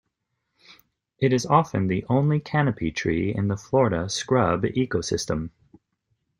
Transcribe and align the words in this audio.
It 1.19 1.31
is 1.31 1.45
often 1.45 1.85
the 1.85 2.03
only 2.09 2.39
canopy 2.39 2.89
tree 2.91 3.35
in 3.35 3.49
the 3.49 3.55
Florida 3.55 4.09
scrub 4.09 4.63
ecosystem. 4.63 5.51